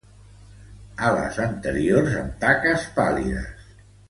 [1.09, 3.67] Ales anteriors amb taques pàl·lides.